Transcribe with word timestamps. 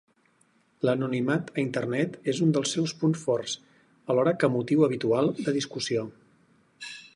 L'anonimat 0.87 1.51
a 1.55 1.59
Internet 1.63 2.15
és 2.33 2.39
un 2.47 2.55
dels 2.57 2.73
seus 2.77 2.95
punts 3.03 3.21
forts, 3.27 3.55
alhora 4.15 4.35
que 4.45 4.51
motiu 4.57 4.89
habitual 4.89 5.33
de 5.45 5.57
discussió. 5.61 6.11